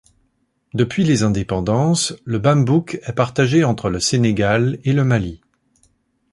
[0.73, 5.41] Depuis les indépendances, le Bambouk est partagé entre le Sénégal et le Mali.